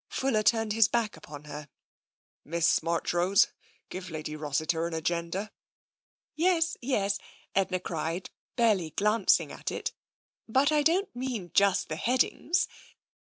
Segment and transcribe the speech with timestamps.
[0.09, 1.69] "Fuller turned his back upon her."
[2.43, 3.49] Miss Marchrose,
[3.89, 5.51] give Lady Rossiter an agenda.""
[6.35, 7.19] Yes, yes,"
[7.53, 9.93] Edna cried, barely glancing at it,"
[10.49, 12.67] but I don't mean just the headings.